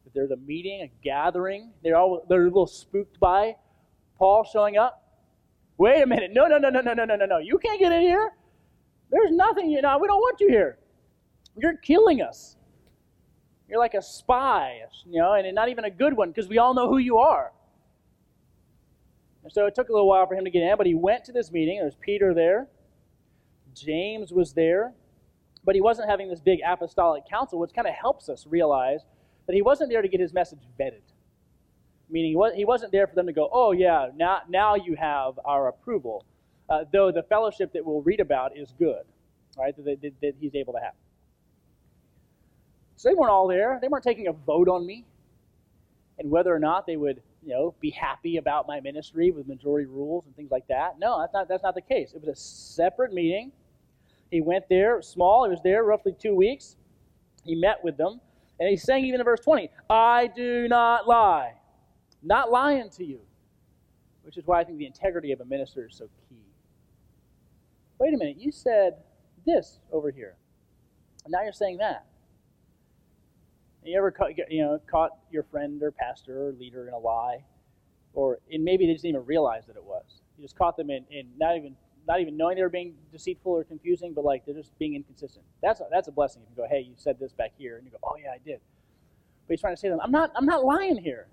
[0.05, 1.71] That there's a meeting, a gathering.
[1.83, 3.57] They're all they're a little spooked by
[4.19, 4.99] Paul showing up.
[5.79, 6.31] Wait a minute.
[6.33, 7.39] No, no, no, no, no, no, no, no, no.
[7.39, 8.33] You can't get in here.
[9.11, 10.79] There's nothing, you know, we don't want you here.
[11.57, 12.57] You're killing us.
[13.69, 16.75] You're like a spy, you know, and not even a good one because we all
[16.75, 17.53] know who you are.
[19.43, 21.25] And so it took a little while for him to get in, but he went
[21.25, 21.79] to this meeting.
[21.81, 22.69] There's Peter there,
[23.75, 24.93] James was there,
[25.65, 29.01] but he wasn't having this big apostolic council, which kind of helps us realize
[29.47, 31.03] that he wasn't there to get his message vetted.
[32.11, 35.69] Meaning he wasn't there for them to go, oh, yeah, now, now you have our
[35.69, 36.25] approval.
[36.69, 39.03] Uh, though the fellowship that we'll read about is good,
[39.59, 40.95] right, that, that, that he's able to have.
[42.97, 43.79] So they weren't all there.
[43.81, 45.05] They weren't taking a vote on me
[46.19, 49.87] and whether or not they would you know, be happy about my ministry with majority
[49.87, 50.99] rules and things like that.
[50.99, 52.13] No, that's not, that's not the case.
[52.15, 53.53] It was a separate meeting.
[54.31, 56.77] He went there, small, he was there roughly two weeks.
[57.45, 58.21] He met with them,
[58.61, 61.55] and he's saying even in verse 20, I do not lie.
[62.23, 63.21] Not lying to you.
[64.23, 66.37] Which is why I think the integrity of a minister is so key.
[67.99, 68.95] Wait a minute, you said
[69.45, 70.37] this over here.
[71.25, 72.07] And now you're saying that.
[73.85, 77.45] You ever caught, you know, caught your friend or pastor or leader in a lie?
[78.15, 80.21] Or and maybe they just didn't even realize that it was.
[80.37, 83.53] You just caught them in, in not even not even knowing they were being deceitful
[83.53, 85.45] or confusing, but like they're just being inconsistent.
[85.63, 86.43] That's a, that's a blessing.
[86.43, 88.39] If you go, hey, you said this back here, and you go, oh yeah, I
[88.39, 88.61] did.
[89.47, 91.27] But he's trying to say to them, I'm not I'm not lying here.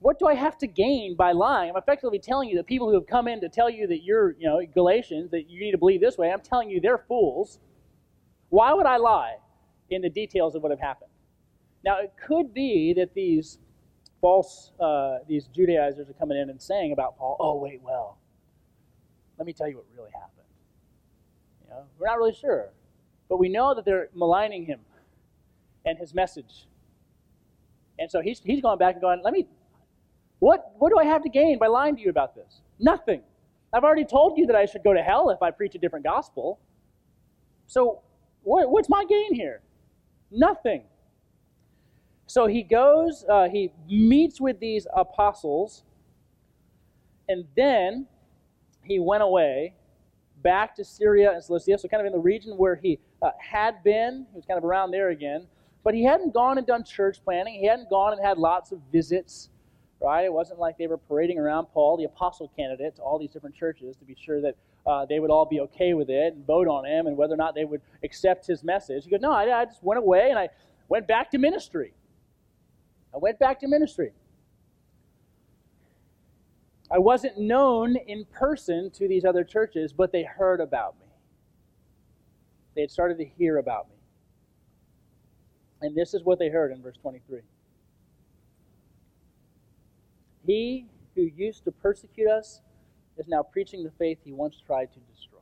[0.00, 1.70] What do I have to gain by lying?
[1.70, 4.32] I'm effectively telling you that people who have come in to tell you that you're,
[4.32, 7.58] you know, Galatians, that you need to believe this way, I'm telling you they're fools.
[8.50, 9.36] Why would I lie
[9.88, 11.10] in the details of what have happened?
[11.84, 13.58] Now, it could be that these
[14.20, 18.18] false, uh, these Judaizers are coming in and saying about Paul, oh, wait, well,
[19.38, 20.46] let me tell you what really happened.
[21.62, 22.70] You know, we're not really sure.
[23.28, 24.80] But we know that they're maligning him
[25.84, 26.66] and his message.
[27.98, 29.46] And so he's, he's going back and going, let me,
[30.38, 32.62] what, what do I have to gain by lying to you about this?
[32.78, 33.22] Nothing.
[33.72, 36.04] I've already told you that I should go to hell if I preach a different
[36.04, 36.60] gospel.
[37.66, 38.00] So
[38.42, 39.60] what, what's my gain here?
[40.30, 40.84] Nothing.
[42.26, 45.84] So he goes, uh, he meets with these apostles,
[47.28, 48.06] and then
[48.82, 49.74] he went away
[50.42, 53.82] back to Syria and Cilicia, so kind of in the region where he uh, had
[53.82, 54.26] been.
[54.30, 55.46] He was kind of around there again.
[55.82, 57.54] But he hadn't gone and done church planning.
[57.60, 59.50] He hadn't gone and had lots of visits,
[60.00, 60.24] right?
[60.24, 63.54] It wasn't like they were parading around Paul, the apostle candidate, to all these different
[63.54, 64.56] churches to be sure that
[64.86, 67.38] uh, they would all be okay with it and vote on him and whether or
[67.38, 69.04] not they would accept his message.
[69.04, 70.48] He goes, No, I, I just went away and I
[70.88, 71.92] went back to ministry.
[73.14, 74.12] I went back to ministry.
[76.90, 81.06] I wasn't known in person to these other churches, but they heard about me.
[82.74, 83.96] They had started to hear about me.
[85.80, 87.40] And this is what they heard in verse 23.
[90.46, 92.60] He who used to persecute us
[93.16, 95.38] is now preaching the faith he once tried to destroy.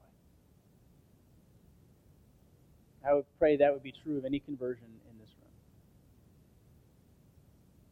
[3.08, 4.84] I would pray that would be true of any conversion.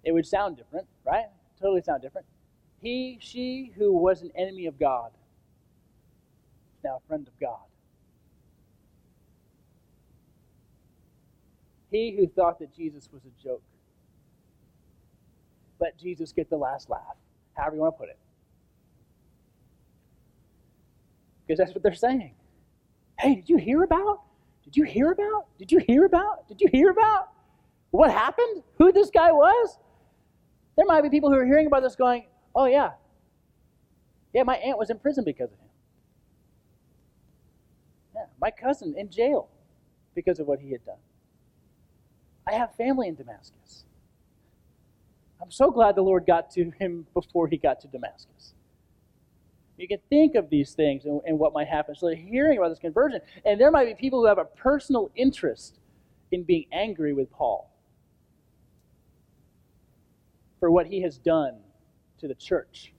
[0.05, 1.27] It would sound different, right?
[1.61, 2.27] Totally sound different.
[2.81, 5.11] He, she who was an enemy of God
[6.77, 7.59] is now a friend of God.
[11.91, 13.63] He who thought that Jesus was a joke.
[15.81, 17.17] Let Jesus get the last laugh,
[17.55, 18.19] however you want to put it.
[21.47, 22.35] Because that's what they're saying.
[23.19, 24.21] Hey, did you hear about?
[24.65, 25.47] Did you hear about?
[25.59, 26.47] Did you hear about?
[26.49, 27.31] Did you hear about
[27.91, 28.63] what happened?
[28.79, 29.79] Who this guy was?
[30.77, 32.93] There might be people who are hearing about this going, oh, yeah.
[34.33, 35.69] Yeah, my aunt was in prison because of him.
[38.15, 39.49] Yeah, my cousin in jail
[40.15, 40.99] because of what he had done.
[42.47, 43.85] I have family in Damascus.
[45.43, 48.55] I'm so glad the Lord got to him before he got to Damascus.
[49.77, 51.95] You can think of these things and, and, what might happen.
[51.95, 55.11] So they're hearing about this conversion, and there might be people who have a personal
[55.17, 55.79] interest
[56.33, 57.70] in being angry with Paul
[60.61, 61.57] for what he has done
[62.19, 62.93] to the church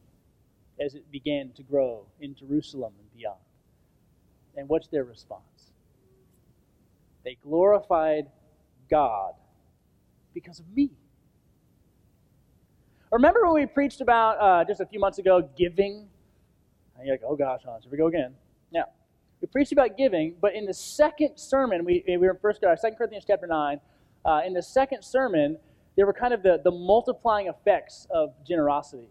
[0.84, 3.38] as it began to grow in Jerusalem and beyond.
[4.58, 5.72] And what's their response?
[7.24, 8.26] They glorified
[8.90, 9.34] God
[10.34, 10.90] because of me.
[13.12, 16.08] Remember when we preached about uh, just a few months ago giving?
[16.98, 18.34] And you're like, oh gosh, Hans, here we go again.
[18.74, 18.86] Now,
[19.42, 22.76] we preached about giving, but in the second sermon, we, we were in First uh,
[22.98, 23.80] Corinthians chapter 9.
[24.24, 25.58] Uh, in the second sermon,
[25.96, 29.10] there were kind of the, the multiplying effects of generosity.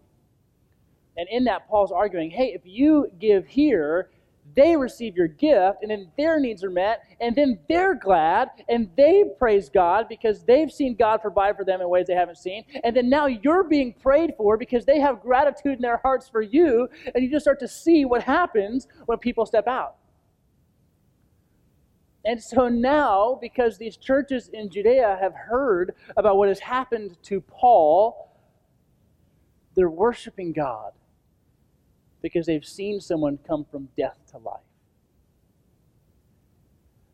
[1.17, 4.09] And in that, Paul's arguing, hey, if you give here,
[4.55, 8.89] they receive your gift, and then their needs are met, and then they're glad, and
[8.97, 12.65] they praise God because they've seen God provide for them in ways they haven't seen.
[12.83, 16.41] And then now you're being prayed for because they have gratitude in their hearts for
[16.41, 19.95] you, and you just start to see what happens when people step out.
[22.23, 27.41] And so now, because these churches in Judea have heard about what has happened to
[27.41, 28.29] Paul,
[29.75, 30.91] they're worshiping God
[32.21, 34.59] because they've seen someone come from death to life.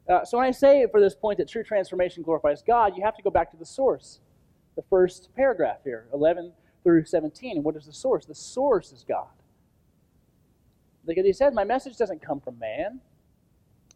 [0.09, 3.15] Uh, so when I say for this point that true transformation glorifies God, you have
[3.15, 4.19] to go back to the source.
[4.75, 6.51] The first paragraph here, 11
[6.83, 7.57] through 17.
[7.57, 8.25] And what is the source?
[8.25, 9.27] The source is God.
[11.05, 13.01] Because he says, My message doesn't come from man.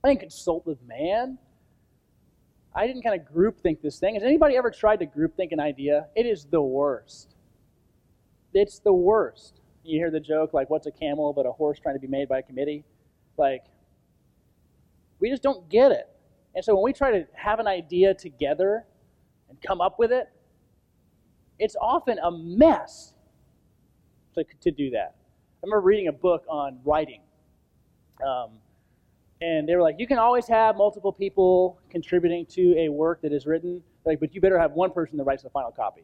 [0.04, 1.38] I didn't consult with man.
[2.74, 4.16] I didn't kind of group think this thing.
[4.16, 6.08] Has anybody ever tried to group think an idea?
[6.16, 7.36] It is the worst.
[8.54, 9.60] It's the worst.
[9.84, 12.30] You hear the joke, like, what's a camel but a horse trying to be made
[12.30, 12.84] by a committee?
[13.38, 13.64] Like,
[15.20, 16.08] we just don't get it.
[16.56, 18.86] And so when we try to have an idea together
[19.50, 20.30] and come up with it,
[21.60, 23.14] it's often a mess
[24.36, 25.16] to, to do that.
[25.64, 27.22] I remember reading a book on writing.
[28.26, 28.52] Um,
[29.42, 33.34] and they were like, you can always have multiple people contributing to a work that
[33.34, 36.04] is written, like, but you better have one person that writes the final copy.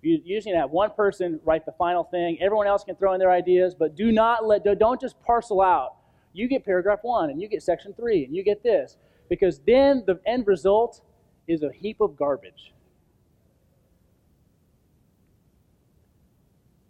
[0.00, 2.38] You, you just need to have one person write the final thing.
[2.40, 5.96] Everyone else can throw in their ideas, but do not let don't just parcel out.
[6.32, 8.96] You get paragraph one, and you get section three, and you get this,
[9.28, 11.02] because then the end result
[11.46, 12.72] is a heap of garbage.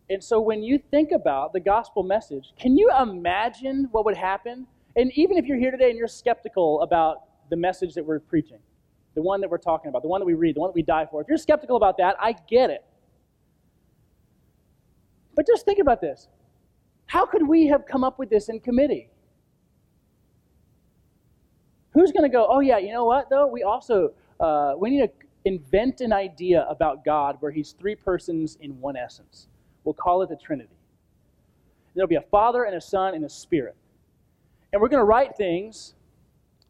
[0.09, 4.67] And so when you think about the gospel message, can you imagine what would happen?
[4.97, 8.59] And even if you're here today and you're skeptical about the message that we're preaching,
[9.15, 10.83] the one that we're talking about, the one that we read, the one that we
[10.83, 12.85] die for, if you're skeptical about that, I get it.
[15.35, 16.29] But just think about this.
[17.07, 19.09] How could we have come up with this in committee?
[21.95, 23.47] Who's going to go, oh, yeah, you know what, though?
[23.47, 25.13] We also, uh, we need to
[25.45, 29.49] invent an idea about God where he's three persons in one essence.
[29.85, 30.77] We'll call it the Trinity.
[31.95, 33.77] There'll be a Father and a Son and a Spirit.
[34.73, 35.95] And we're going to write things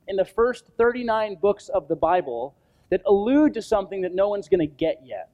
[0.09, 2.55] in the first 39 books of the Bible
[2.91, 5.31] that allude to something that no one's going to get yet.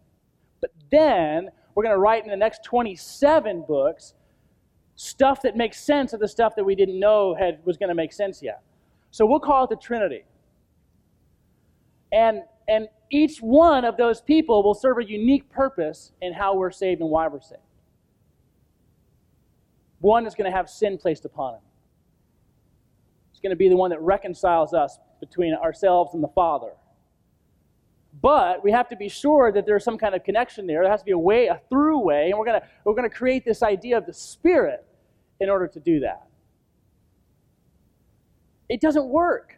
[0.61, 4.15] But then we're going to write in the next 27 books
[4.97, 7.95] stuff that makes sense of the stuff that we didn't know had, was going to
[7.95, 8.63] make sense yet.
[9.11, 10.25] So we'll call it the Trinity.
[12.13, 16.71] And And each one of those people will serve a unique purpose in how we're
[16.71, 17.63] saved and why we're saved.
[20.01, 21.61] One is going to have sin placed upon him.
[23.39, 26.73] It's going to be the one that reconciles us between ourselves and the Father.
[28.21, 30.83] But we have to be sure that there's some kind of connection there.
[30.83, 33.09] There has to be a way, a through way, and we're going to, we're going
[33.09, 34.85] to create this idea of the Spirit
[35.39, 36.27] in order to do that.
[38.69, 39.55] It doesn't work.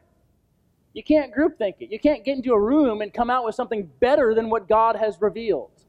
[0.93, 1.91] You can't group think it.
[1.91, 4.97] You can't get into a room and come out with something better than what God
[4.97, 5.71] has revealed.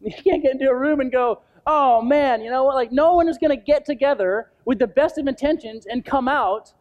[0.00, 2.74] You can't get into a room and go, oh man, you know what?
[2.74, 6.28] Like, no one is going to get together with the best of intentions and come
[6.28, 6.72] out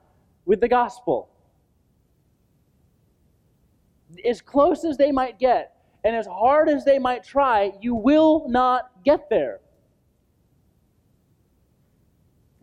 [0.45, 1.29] with the gospel.
[4.25, 8.47] As close as they might get, and as hard as they might try, you will
[8.49, 9.59] not get there.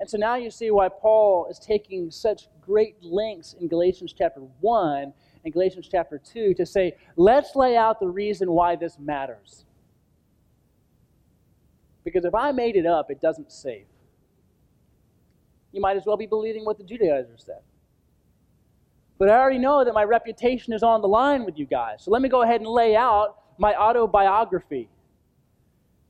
[0.01, 4.41] And so now you see why Paul is taking such great lengths in Galatians chapter
[4.61, 5.13] 1
[5.45, 9.65] and Galatians chapter 2 to say, let's lay out the reason why this matters.
[12.13, 13.87] Because if I made it up, it doesn't save.
[15.73, 17.61] You might as well be believing what the Judaizers said.
[19.19, 22.05] But I already know that my reputation is on the line with you guys.
[22.05, 24.89] So let me go ahead and lay out my autobiography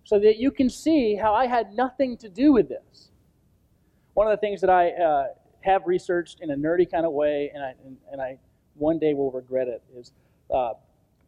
[0.04, 3.10] so that you can see how I had nothing to do with this.
[4.14, 5.26] One of the things that I uh,
[5.60, 8.38] have researched in a nerdy kind of way, and I, and, and I
[8.74, 10.12] one day will regret it, is
[10.54, 10.74] uh,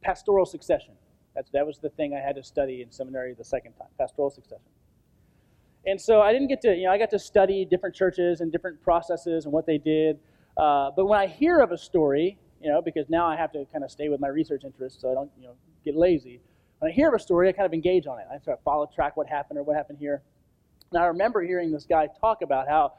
[0.03, 0.95] pastoral succession.
[1.41, 4.29] That's, that was the thing I had to study in seminary the second time, pastoral
[4.29, 4.61] succession.
[5.87, 8.53] And so I didn't get to, you know, I got to study different churches and
[8.53, 10.19] different processes and what they did.
[10.59, 13.65] Uh, but when I hear of a story, you know, because now I have to
[13.73, 16.43] kind of stay with my research interests so I don't, you know, get lazy.
[16.81, 18.27] When I hear of a story, I kind of engage on it.
[18.31, 20.21] I try to follow track what happened or what happened here.
[20.93, 22.93] And I remember hearing this guy talk about how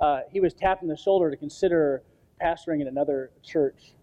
[0.00, 2.02] uh, he was tapped in the shoulder to consider
[2.42, 3.94] pastoring in another church.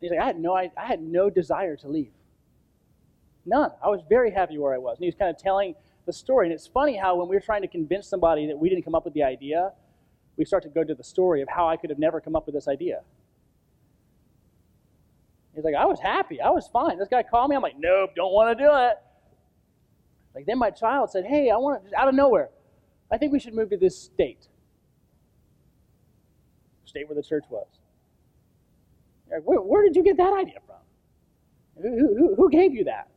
[0.00, 2.10] He's like, I had no, I, I had no desire to leave.
[3.46, 3.70] None.
[3.82, 4.98] I was very happy where I was.
[4.98, 6.46] And he was kind of telling the story.
[6.46, 8.94] And it's funny how when we are trying to convince somebody that we didn't come
[8.94, 9.72] up with the idea,
[10.36, 12.44] we start to go to the story of how I could have never come up
[12.46, 13.00] with this idea.
[15.54, 16.40] He's like, I was happy.
[16.40, 16.98] I was fine.
[16.98, 17.56] This guy called me.
[17.56, 18.98] I'm like, nope, don't want to do it.
[20.34, 22.50] Like then my child said, hey, I want to, out of nowhere,
[23.10, 24.48] I think we should move to this state.
[26.84, 27.66] State where the church was.
[29.30, 30.76] Like, where, where, did you get that idea from?
[31.82, 33.08] Who, who, who gave you that?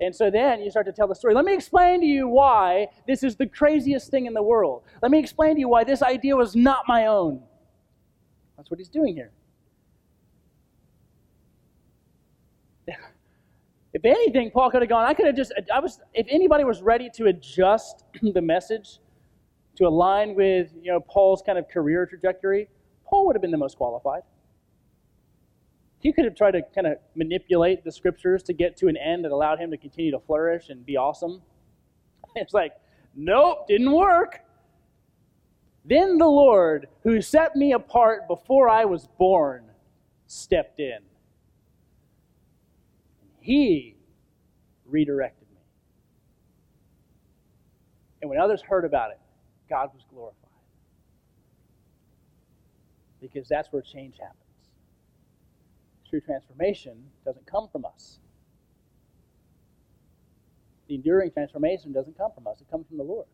[0.00, 1.34] And so then you start to tell the story.
[1.34, 4.84] Let me explain to you why this is the craziest thing in the world.
[5.02, 7.42] Let me explain to you why this idea was not my own.
[8.56, 9.32] That's what he's doing here.
[13.94, 16.82] If anything, Paul could have gone, I could have just, I was, if anybody was
[16.82, 19.00] ready to adjust the message
[19.76, 22.68] to align with, you know, Paul's kind of career trajectory,
[23.06, 24.22] Paul would have been the most qualified.
[26.00, 29.24] He could have tried to kind of manipulate the scriptures to get to an end
[29.24, 31.42] that allowed him to continue to flourish and be awesome.
[32.36, 32.72] It's like,
[33.16, 34.40] nope, didn't work.
[35.84, 39.64] Then the Lord, who set me apart before I was born,
[40.26, 40.98] stepped in.
[43.40, 43.96] He
[44.84, 45.60] redirected me.
[48.20, 49.18] And when others heard about it,
[49.70, 50.36] God was glorified.
[53.20, 54.47] Because that's where change happens.
[56.08, 58.18] True transformation doesn't come from us.
[60.88, 63.26] The enduring transformation doesn't come from us, it comes from the Lord.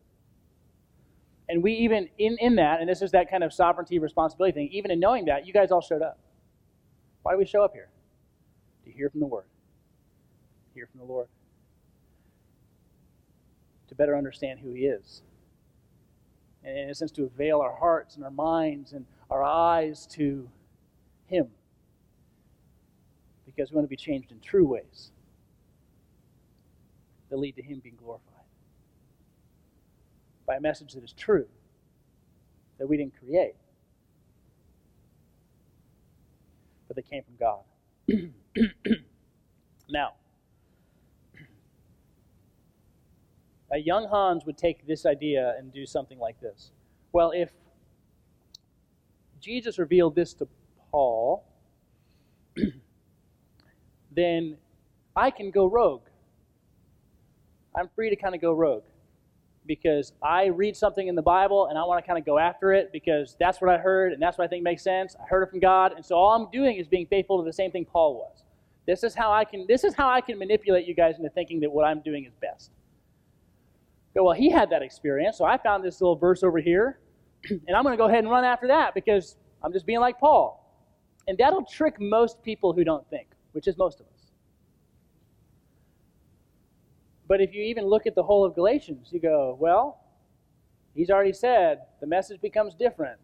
[1.47, 4.69] And we even, in, in that, and this is that kind of sovereignty responsibility thing,
[4.71, 6.17] even in knowing that, you guys all showed up.
[7.21, 7.89] Why do we show up here?
[8.85, 9.45] To hear from the Word
[10.75, 11.27] hear from the Lord,
[13.87, 15.21] to better understand who He is.
[16.63, 20.49] And in a sense, to avail our hearts and our minds and our eyes to
[21.27, 21.47] Him.
[23.55, 25.11] Because we want to be changed in true ways
[27.29, 28.33] that lead to Him being glorified.
[30.45, 31.47] By a message that is true,
[32.77, 33.55] that we didn't create,
[36.87, 37.63] but that came from God.
[39.89, 40.13] now,
[43.71, 46.71] a young Hans would take this idea and do something like this.
[47.11, 47.49] Well, if
[49.41, 50.47] Jesus revealed this to
[50.91, 51.43] Paul,
[54.15, 54.57] then
[55.15, 56.03] I can go rogue.
[57.75, 58.83] I'm free to kind of go rogue
[59.65, 62.71] because I read something in the Bible and I want to kind of go after
[62.71, 65.15] it because that's what I heard and that's what I think makes sense.
[65.19, 67.53] I heard it from God, and so all I'm doing is being faithful to the
[67.53, 68.43] same thing Paul was.
[68.85, 71.59] This is how I can this is how I can manipulate you guys into thinking
[71.61, 72.71] that what I'm doing is best
[74.15, 76.99] go, well, he had that experience, so I found this little verse over here,
[77.49, 80.19] and I'm going to go ahead and run after that because I'm just being like
[80.19, 80.61] Paul.
[81.27, 84.31] And that'll trick most people who don't think, which is most of us.
[87.25, 90.03] But if you even look at the whole of Galatians, you go, well,
[90.93, 93.17] he's already said the message becomes different.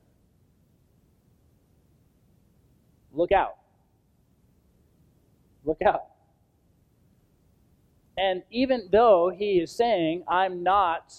[3.14, 3.58] Look out.
[5.66, 6.06] Look out.
[8.18, 11.14] And even though he is saying, I'm not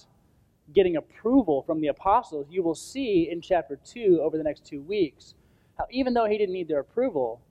[0.73, 4.81] getting approval from the apostles, you will see in chapter 2 over the next two
[4.81, 5.35] weeks
[5.77, 7.43] how even though he didn't need their approval,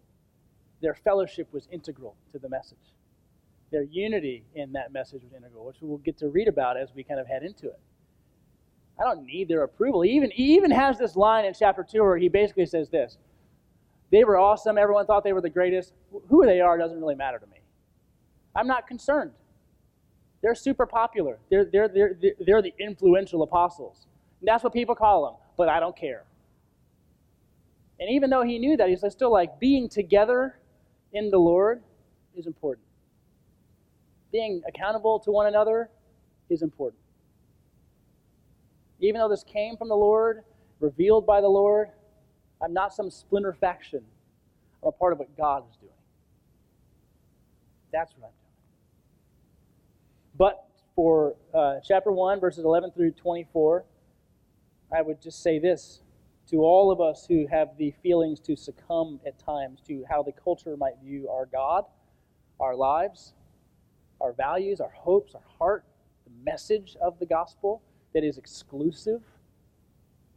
[0.82, 2.77] their fellowship was integral to the message.
[3.71, 7.03] Their unity in that message was integral, which we'll get to read about as we
[7.03, 7.79] kind of head into it.
[8.99, 10.01] I don't need their approval.
[10.01, 13.17] He even, he even has this line in chapter 2 where he basically says this
[14.11, 14.77] They were awesome.
[14.77, 15.93] Everyone thought they were the greatest.
[16.29, 17.61] Who they are doesn't really matter to me.
[18.55, 19.32] I'm not concerned.
[20.41, 21.39] They're super popular.
[21.49, 24.07] They're, they're, they're, they're the influential apostles.
[24.39, 26.25] And that's what people call them, but I don't care.
[27.99, 30.55] And even though he knew that, he's still like, being together
[31.14, 31.82] in the Lord
[32.36, 32.86] is important.
[34.32, 35.89] Being accountable to one another
[36.49, 37.01] is important.
[38.99, 40.43] Even though this came from the Lord,
[40.80, 41.89] revealed by the Lord,
[42.62, 44.03] I'm not some splinter faction.
[44.84, 45.91] I'm a part of what God is doing.
[47.91, 48.38] That's what I'm doing.
[50.38, 53.84] But for uh, chapter 1, verses 11 through 24,
[54.95, 56.01] I would just say this
[56.51, 60.33] to all of us who have the feelings to succumb at times to how the
[60.33, 61.85] culture might view our God,
[62.59, 63.33] our lives,
[64.19, 65.85] our values, our hopes, our heart,
[66.25, 67.81] the message of the gospel
[68.13, 69.21] that is exclusive,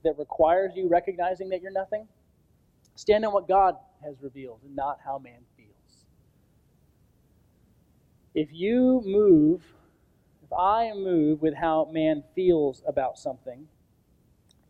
[0.04, 2.06] that requires you recognizing that you're nothing.
[2.94, 6.06] Stand on what God has revealed and not how man feels.
[8.34, 9.62] If you move
[10.44, 13.66] if I move with how man feels about something,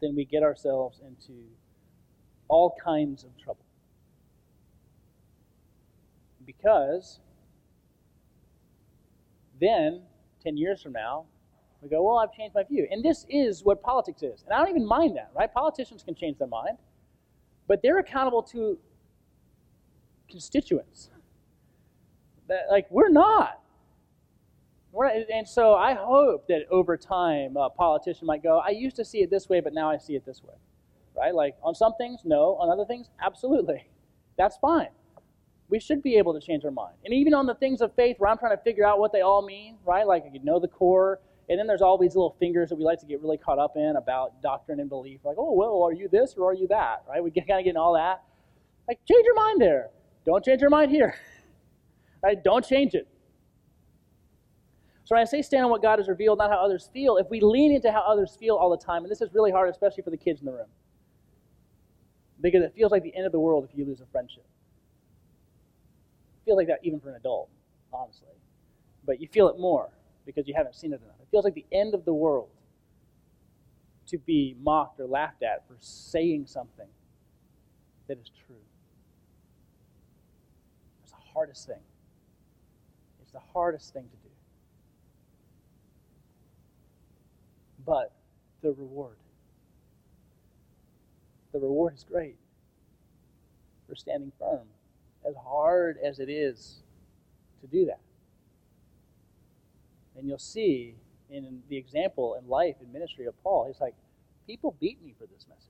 [0.01, 1.41] then we get ourselves into
[2.49, 3.65] all kinds of trouble.
[6.45, 7.21] Because
[9.61, 10.03] then,
[10.43, 11.25] 10 years from now,
[11.81, 12.87] we go, well, I've changed my view.
[12.91, 14.43] And this is what politics is.
[14.43, 15.53] And I don't even mind that, right?
[15.53, 16.79] Politicians can change their mind,
[17.67, 18.79] but they're accountable to
[20.29, 21.11] constituents.
[22.49, 23.61] That, like, we're not
[25.03, 29.19] and so I hope that over time, a politician might go, I used to see
[29.19, 30.55] it this way, but now I see it this way.
[31.17, 31.35] Right?
[31.35, 32.57] Like on some things, no.
[32.57, 33.87] On other things, absolutely.
[34.37, 34.89] That's fine.
[35.69, 36.95] We should be able to change our mind.
[37.05, 39.23] And even on the things of faith where I'm trying to figure out what they
[39.23, 40.07] all mean, right?
[40.07, 43.01] Like you know the core, and then there's all these little fingers that we like
[43.01, 45.21] to get really caught up in about doctrine and belief.
[45.25, 47.05] Like, oh, well, are you this or are you that?
[47.09, 47.23] Right?
[47.23, 48.23] We kind of get in all that.
[48.89, 49.91] Like, change your mind there.
[50.25, 51.15] Don't change your mind here.
[52.23, 52.43] right?
[52.43, 53.09] Don't change it.
[55.05, 57.29] So when I say stand on what God has revealed, not how others feel, if
[57.29, 60.03] we lean into how others feel all the time, and this is really hard, especially
[60.03, 60.69] for the kids in the room,
[62.41, 64.45] because it feels like the end of the world if you lose a friendship.
[66.37, 67.51] It feels like that even for an adult,
[67.93, 68.29] honestly.
[69.05, 69.91] But you feel it more
[70.25, 71.17] because you haven't seen it enough.
[71.21, 72.49] It feels like the end of the world
[74.07, 76.87] to be mocked or laughed at for saying something
[78.09, 78.57] that is true.
[81.03, 81.81] It's the hardest thing.
[83.23, 84.24] It's the hardest thing to do.
[87.85, 88.13] But
[88.63, 89.17] the reward.
[91.53, 92.37] The reward is great
[93.89, 94.67] for standing firm,
[95.29, 96.83] as hard as it is
[97.61, 98.01] to do that.
[100.17, 100.95] And you'll see
[101.31, 103.95] in the example in life and ministry of Paul, he's like,
[104.47, 105.69] people beat me for this message.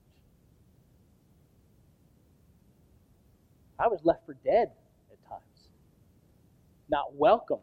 [3.77, 4.71] I was left for dead
[5.11, 5.69] at times.
[6.89, 7.59] Not welcome.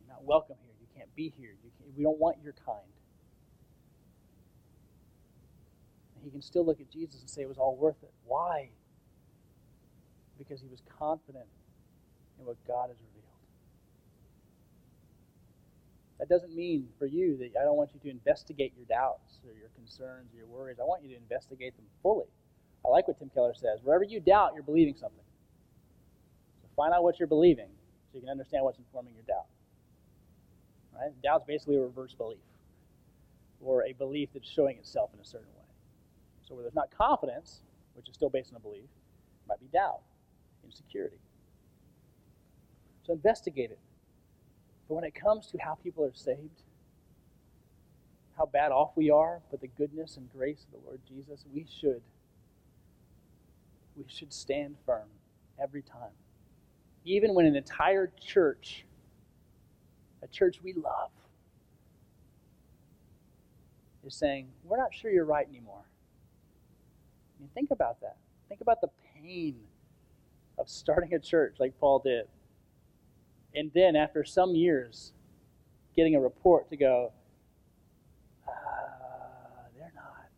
[0.00, 0.74] You're not welcome here.
[0.80, 1.50] You can't be here.
[1.62, 2.78] Can't, we don't want your kind.
[6.26, 8.10] He can still look at Jesus and say it was all worth it.
[8.26, 8.70] Why?
[10.36, 11.46] Because he was confident
[12.40, 13.22] in what God has revealed.
[16.18, 19.56] That doesn't mean for you that I don't want you to investigate your doubts or
[19.56, 20.78] your concerns or your worries.
[20.80, 22.26] I want you to investigate them fully.
[22.84, 23.78] I like what Tim Keller says.
[23.84, 25.24] Wherever you doubt, you're believing something.
[26.60, 27.68] So find out what you're believing
[28.10, 29.46] so you can understand what's informing your doubt.
[30.92, 31.12] Right?
[31.22, 32.38] Doubt's basically a reverse belief
[33.60, 35.55] or a belief that's showing itself in a certain way.
[36.48, 37.62] So where there's not confidence,
[37.94, 38.88] which is still based on a belief,
[39.48, 40.00] might be doubt,
[40.64, 41.18] insecurity.
[43.04, 43.78] So investigate it.
[44.88, 46.62] But when it comes to how people are saved,
[48.36, 51.66] how bad off we are, but the goodness and grace of the Lord Jesus, we
[51.68, 52.02] should
[53.96, 55.08] we should stand firm
[55.60, 56.12] every time.
[57.04, 58.84] Even when an entire church,
[60.22, 61.10] a church we love,
[64.04, 65.84] is saying, We're not sure you're right anymore.
[67.36, 68.16] I mean, think about that.
[68.48, 69.56] Think about the pain
[70.58, 72.26] of starting a church like Paul did.
[73.54, 75.12] And then, after some years,
[75.94, 77.12] getting a report to go,
[78.46, 78.52] uh,
[79.76, 80.28] they're not,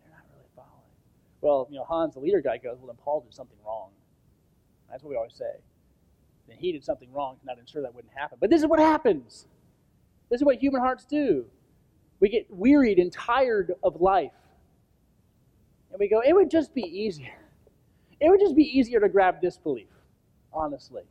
[0.00, 0.70] they're not really following.
[1.40, 3.90] Well, you know, Hans, the leader guy, goes, well, then Paul did something wrong.
[4.90, 5.60] That's what we always say.
[6.48, 8.38] Then he did something wrong to not ensure that wouldn't happen.
[8.40, 9.46] But this is what happens.
[10.30, 11.46] This is what human hearts do.
[12.20, 14.32] We get wearied and tired of life.
[15.94, 17.32] And we go, it would just be easier.
[18.20, 19.86] It would just be easier to grab disbelief,
[20.52, 21.04] honestly.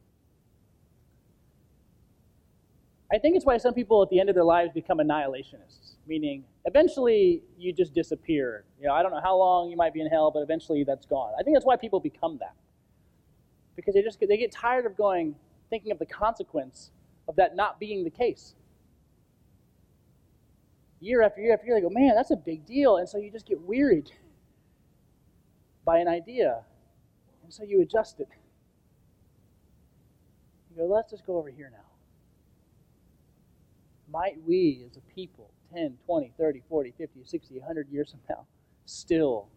[3.09, 6.43] I think it's why some people at the end of their lives become annihilationists, meaning
[6.65, 8.65] eventually you just disappear.
[8.77, 11.05] You know, I don't know how long you might be in hell, but eventually that's
[11.05, 11.31] gone.
[11.39, 12.55] I think that's why people become that.
[13.77, 15.33] Because they just they get tired of going
[15.69, 16.91] thinking of the consequence
[17.29, 18.53] of that not being the case.
[20.99, 22.97] Year after year after year, they go, man, that's a big deal.
[22.97, 24.11] And so you just get wearied
[25.85, 26.63] by an idea.
[27.43, 28.29] And so you adjust it.
[30.69, 31.83] You go, let's just go over here now
[34.13, 38.45] might we as a people 10, 20, 30, 40, 50, 60, 100 years from now
[38.85, 39.47] still,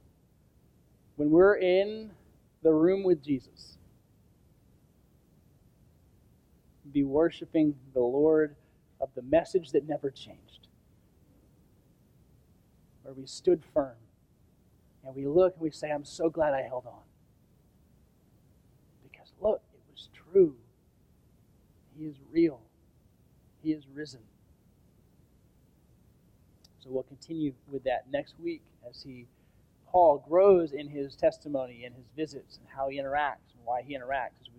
[1.16, 2.10] when we're in
[2.62, 3.76] the room with Jesus,
[6.90, 8.56] be worshiping the Lord
[9.00, 10.68] of the message that never changed,
[13.02, 13.96] where we stood firm
[15.06, 17.02] and we look and we say, I'm so glad I held on.
[19.02, 20.54] Because look, it was true.
[21.96, 22.60] He is real,
[23.62, 24.20] He is risen.
[26.80, 29.26] So we'll continue with that next week as he
[29.88, 33.96] Paul grows in his testimony and his visits and how he interacts and why he
[33.96, 34.50] interacts.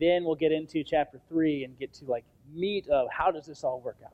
[0.00, 3.62] Then we'll get into chapter three and get to like meat of how does this
[3.62, 4.12] all work out.